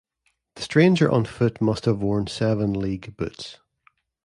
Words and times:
The 0.55 0.63
stranger 0.63 1.11
on 1.11 1.25
foot 1.25 1.61
must 1.61 1.85
have 1.85 2.01
worn 2.01 2.25
seven-league 2.25 3.17
boots. 3.17 3.59